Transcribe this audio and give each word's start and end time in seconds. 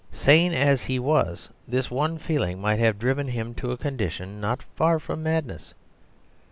Sane 0.11 0.51
as 0.51 0.81
he 0.85 0.97
was, 0.97 1.49
this 1.67 1.91
one 1.91 2.17
feeling 2.17 2.59
might 2.59 2.79
have 2.79 2.97
driven 2.97 3.27
him 3.27 3.53
to 3.53 3.71
a 3.71 3.77
condition 3.77 4.39
not 4.41 4.63
far 4.63 4.97
from 4.99 5.21
madness. 5.21 5.75